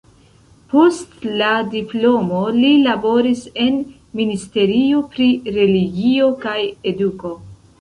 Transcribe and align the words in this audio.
Post 0.69 1.11
la 1.41 1.49
diplomo 1.73 2.39
li 2.55 2.71
laboris 2.87 3.43
en 3.67 3.77
ministerio 4.21 5.03
pri 5.13 5.29
Religio 5.61 6.33
kaj 6.49 6.59
Eduko. 6.95 7.37